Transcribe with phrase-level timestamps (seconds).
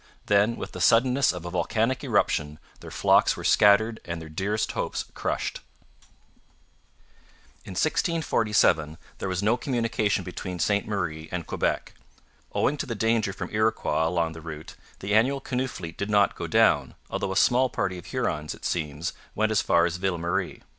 [0.25, 4.71] Then, with the suddenness of a volcanic eruption, their flocks were scattered and their dearest
[4.71, 5.59] hopes crushed.
[7.65, 11.93] In 1647 there was no communication between Ste Marie and Quebec.
[12.51, 16.33] Owing to the danger from Iroquois along the route, the annual canoe fleet did not
[16.33, 20.17] go down, although a small party of Hurons, it seems, went as far as Ville
[20.17, 20.63] Marie.